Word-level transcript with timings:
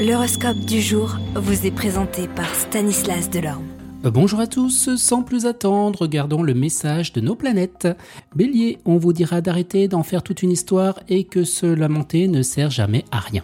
L'horoscope 0.00 0.60
du 0.60 0.80
jour 0.80 1.18
vous 1.34 1.66
est 1.66 1.70
présenté 1.70 2.26
par 2.26 2.54
Stanislas 2.54 3.28
Delorme. 3.28 3.66
Euh, 4.06 4.10
bonjour 4.10 4.40
à 4.40 4.46
tous, 4.46 4.96
sans 4.96 5.22
plus 5.22 5.44
attendre, 5.44 6.00
regardons 6.00 6.42
le 6.42 6.54
message 6.54 7.12
de 7.12 7.20
nos 7.20 7.34
planètes. 7.34 7.86
Bélier, 8.34 8.78
on 8.86 8.96
vous 8.96 9.12
dira 9.12 9.42
d'arrêter 9.42 9.88
d'en 9.88 10.02
faire 10.02 10.22
toute 10.22 10.42
une 10.42 10.52
histoire 10.52 11.00
et 11.10 11.24
que 11.24 11.44
se 11.44 11.66
lamenter 11.66 12.28
ne 12.28 12.40
sert 12.40 12.70
jamais 12.70 13.04
à 13.10 13.18
rien. 13.18 13.42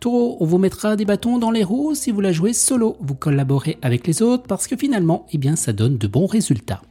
Taureau, 0.00 0.36
on 0.40 0.46
vous 0.46 0.58
mettra 0.58 0.96
des 0.96 1.04
bâtons 1.04 1.38
dans 1.38 1.52
les 1.52 1.62
roues 1.62 1.94
si 1.94 2.10
vous 2.10 2.20
la 2.20 2.32
jouez 2.32 2.54
solo. 2.54 2.96
Vous 2.98 3.14
collaborez 3.14 3.78
avec 3.80 4.04
les 4.08 4.20
autres 4.20 4.48
parce 4.48 4.66
que 4.66 4.74
finalement, 4.74 5.26
eh 5.30 5.38
bien, 5.38 5.54
ça 5.54 5.72
donne 5.72 5.96
de 5.96 6.08
bons 6.08 6.26
résultats. 6.26 6.82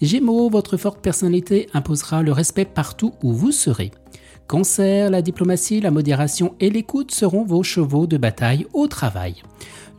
Gémeaux, 0.00 0.48
votre 0.48 0.78
forte 0.78 1.00
personnalité 1.00 1.68
imposera 1.74 2.22
le 2.22 2.32
respect 2.32 2.64
partout 2.64 3.12
où 3.22 3.34
vous 3.34 3.52
serez. 3.52 3.90
Cancer, 4.48 5.10
la 5.10 5.20
diplomatie, 5.20 5.82
la 5.82 5.90
modération 5.90 6.54
et 6.58 6.70
l'écoute 6.70 7.10
seront 7.10 7.44
vos 7.44 7.62
chevaux 7.62 8.06
de 8.06 8.16
bataille 8.16 8.66
au 8.72 8.86
travail. 8.86 9.42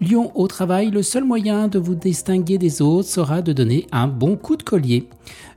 Lion 0.02 0.32
au 0.34 0.48
travail, 0.48 0.90
le 0.90 1.04
seul 1.04 1.24
moyen 1.24 1.68
de 1.68 1.78
vous 1.78 1.94
distinguer 1.94 2.58
des 2.58 2.82
autres 2.82 3.08
sera 3.08 3.44
de 3.44 3.54
donner 3.54 3.86
un 3.92 4.08
bon 4.08 4.38
coup 4.38 4.56
de 4.56 4.64
collier. 4.64 5.08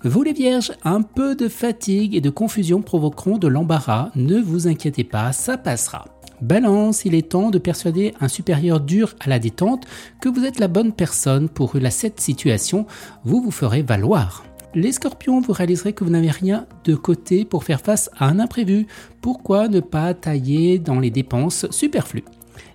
Vous 0.04 0.22
les 0.22 0.34
vierges, 0.34 0.72
un 0.84 1.00
peu 1.00 1.34
de 1.34 1.48
fatigue 1.48 2.14
et 2.14 2.20
de 2.20 2.28
confusion 2.28 2.82
provoqueront 2.82 3.38
de 3.38 3.48
l'embarras, 3.48 4.10
ne 4.14 4.38
vous 4.38 4.68
inquiétez 4.68 5.04
pas, 5.04 5.32
ça 5.32 5.56
passera. 5.56 6.04
Balance, 6.42 7.06
il 7.06 7.14
est 7.14 7.30
temps 7.30 7.48
de 7.48 7.58
persuader 7.58 8.12
un 8.20 8.28
supérieur 8.28 8.78
dur 8.80 9.14
à 9.20 9.30
la 9.30 9.38
détente 9.38 9.86
que 10.20 10.28
vous 10.28 10.44
êtes 10.44 10.58
la 10.58 10.68
bonne 10.68 10.92
personne 10.92 11.48
pour 11.48 11.76
cette 11.88 12.20
situation, 12.20 12.84
vous 13.24 13.40
vous 13.40 13.52
ferez 13.52 13.80
valoir. 13.80 14.44
Les 14.74 14.92
scorpions, 14.92 15.42
vous 15.42 15.52
réaliserez 15.52 15.92
que 15.92 16.02
vous 16.02 16.10
n'avez 16.10 16.30
rien 16.30 16.66
de 16.84 16.94
côté 16.94 17.44
pour 17.44 17.62
faire 17.62 17.82
face 17.82 18.08
à 18.16 18.26
un 18.26 18.38
imprévu. 18.38 18.86
Pourquoi 19.20 19.68
ne 19.68 19.80
pas 19.80 20.14
tailler 20.14 20.78
dans 20.78 20.98
les 20.98 21.10
dépenses 21.10 21.70
superflues? 21.70 22.24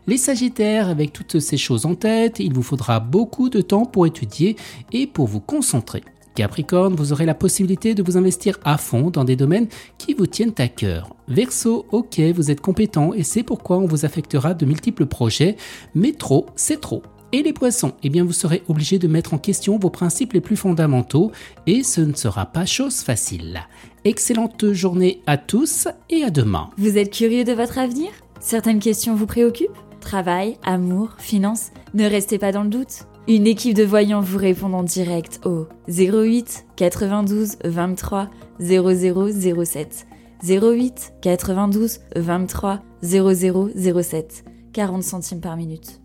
Les 0.05 0.17
Sagittaires, 0.17 0.89
avec 0.89 1.11
toutes 1.11 1.39
ces 1.39 1.57
choses 1.57 1.87
en 1.87 1.95
tête, 1.95 2.39
il 2.39 2.53
vous 2.53 2.61
faudra 2.61 2.99
beaucoup 2.99 3.49
de 3.49 3.61
temps 3.61 3.85
pour 3.85 4.05
étudier 4.05 4.57
et 4.91 5.07
pour 5.07 5.25
vous 5.25 5.39
concentrer. 5.39 6.03
Capricorne, 6.35 6.93
vous 6.93 7.13
aurez 7.13 7.25
la 7.25 7.33
possibilité 7.33 7.95
de 7.95 8.03
vous 8.03 8.15
investir 8.15 8.59
à 8.63 8.77
fond 8.77 9.09
dans 9.09 9.23
des 9.23 9.35
domaines 9.35 9.67
qui 9.97 10.13
vous 10.13 10.27
tiennent 10.27 10.53
à 10.59 10.67
cœur. 10.67 11.15
Verseau, 11.27 11.87
ok, 11.91 12.19
vous 12.35 12.51
êtes 12.51 12.61
compétent 12.61 13.11
et 13.15 13.23
c'est 13.23 13.41
pourquoi 13.41 13.79
on 13.79 13.87
vous 13.87 14.05
affectera 14.05 14.53
de 14.53 14.67
multiples 14.67 15.07
projets, 15.07 15.57
mais 15.95 16.11
trop, 16.11 16.45
c'est 16.55 16.79
trop. 16.79 17.01
Et 17.33 17.43
les 17.43 17.51
poissons, 17.51 17.91
eh 18.03 18.09
bien 18.09 18.23
vous 18.23 18.31
serez 18.31 18.63
obligé 18.69 18.99
de 18.99 19.07
mettre 19.07 19.33
en 19.33 19.37
question 19.37 19.77
vos 19.77 19.89
principes 19.89 20.31
les 20.31 20.39
plus 20.39 20.55
fondamentaux 20.55 21.33
et 21.65 21.83
ce 21.83 21.99
ne 21.99 22.13
sera 22.13 22.45
pas 22.45 22.65
chose 22.65 23.01
facile. 23.01 23.59
Excellente 24.05 24.71
journée 24.71 25.21
à 25.27 25.37
tous 25.37 25.89
et 26.09 26.23
à 26.23 26.29
demain. 26.29 26.69
Vous 26.77 26.97
êtes 26.97 27.11
curieux 27.11 27.43
de 27.43 27.51
votre 27.51 27.79
avenir? 27.79 28.09
Certaines 28.39 28.79
questions 28.79 29.13
vous 29.13 29.25
préoccupent? 29.25 29.77
Travail, 29.99 30.57
amour, 30.63 31.15
finances? 31.17 31.71
Ne 31.93 32.05
restez 32.05 32.37
pas 32.37 32.53
dans 32.53 32.63
le 32.63 32.69
doute. 32.69 33.07
Une 33.27 33.45
équipe 33.45 33.75
de 33.75 33.83
voyants 33.83 34.21
vous 34.21 34.37
répond 34.37 34.71
en 34.71 34.83
direct 34.83 35.41
au 35.43 35.67
08 35.89 36.65
92 36.77 37.57
23 37.65 38.29
0007. 38.61 40.07
08 40.47 41.13
92 41.21 41.99
23 42.15 42.79
0007. 43.03 44.45
40 44.71 45.03
centimes 45.03 45.41
par 45.41 45.57
minute. 45.57 45.99